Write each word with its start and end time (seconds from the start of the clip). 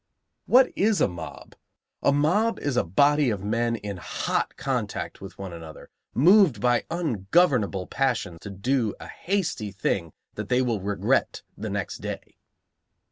What 0.47 0.71
is 0.75 0.99
a 0.99 1.07
mob? 1.07 1.53
A 2.01 2.11
mob 2.11 2.57
is 2.57 2.75
a 2.75 2.83
body 2.83 3.29
of 3.29 3.43
men 3.43 3.75
in 3.75 3.97
hot 3.97 4.57
contact 4.57 5.21
with 5.21 5.37
one 5.37 5.53
another, 5.53 5.91
moved 6.15 6.59
by 6.59 6.85
ungovernable 6.89 7.85
passion 7.85 8.39
to 8.39 8.49
do 8.49 8.95
a 8.99 9.07
hasty 9.07 9.69
thing 9.71 10.11
that 10.33 10.49
they 10.49 10.63
will 10.63 10.81
regret 10.81 11.43
the 11.55 11.69
next 11.69 11.97
day. 11.99 12.39